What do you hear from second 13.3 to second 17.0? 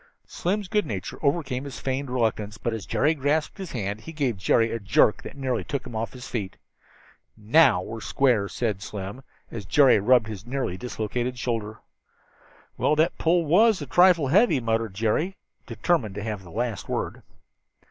was a trifle heavy," muttered Jerry, determined to have the last